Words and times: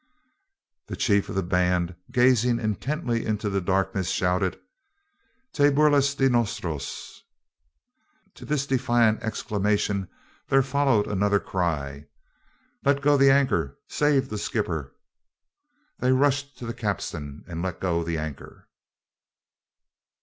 The 0.87 0.95
chief 0.95 1.29
of 1.29 1.35
the 1.35 1.43
band, 1.43 1.95
gazing 2.11 2.59
intently 2.59 3.23
into 3.23 3.51
the 3.51 3.61
darkness, 3.61 4.09
shouted, 4.09 4.59
"Te 5.53 5.69
burlas 5.69 6.15
de 6.15 6.27
nosotros?" 6.27 7.21
To 8.33 8.43
this 8.43 8.65
defiant 8.65 9.21
exclamation 9.21 10.07
there 10.47 10.63
followed 10.63 11.05
another 11.05 11.39
cry, 11.39 12.07
"Let 12.83 13.01
go 13.03 13.15
the 13.15 13.29
anchor. 13.29 13.77
Save 13.87 14.29
the 14.29 14.39
skipper." 14.39 14.95
They 15.99 16.11
rushed 16.13 16.57
to 16.57 16.65
the 16.65 16.73
capstan 16.73 17.43
and 17.47 17.61
let 17.61 17.79
go 17.79 18.03
the 18.03 18.17
anchor. 18.17 18.67